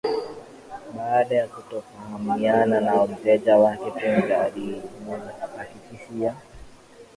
[0.95, 6.35] Baada ya kutofahamiana na mteja wake Punja alimuhakikishia